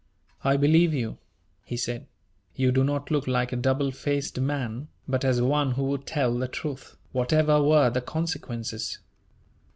"I 0.43 0.57
believe 0.57 0.95
you," 0.95 1.19
he 1.63 1.77
said. 1.77 2.07
"You 2.55 2.71
do 2.71 2.83
not 2.83 3.11
look 3.11 3.27
like 3.27 3.53
a 3.53 3.55
double 3.55 3.91
faced 3.91 4.39
man, 4.39 4.87
but 5.07 5.23
as 5.23 5.39
one 5.43 5.73
who 5.73 5.83
would 5.83 6.07
tell 6.07 6.35
the 6.35 6.47
truth, 6.47 6.97
whatever 7.11 7.61
were 7.61 7.91
the 7.91 8.01
consequences. 8.01 8.97